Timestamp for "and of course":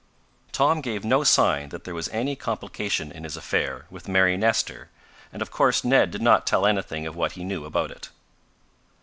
5.31-5.83